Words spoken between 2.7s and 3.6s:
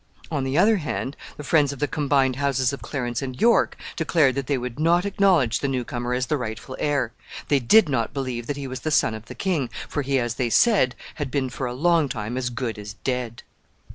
of Clarence and